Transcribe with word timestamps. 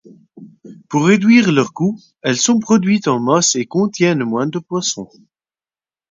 Pour 0.89 1.05
réduire 1.05 1.51
leur 1.51 1.73
coût, 1.73 1.99
elles 2.23 2.39
sont 2.39 2.57
produites 2.57 3.07
en 3.07 3.19
masse 3.19 3.55
et 3.55 3.67
contiennent 3.67 4.23
moins 4.23 4.47
de 4.47 4.57
poisson. 4.57 5.07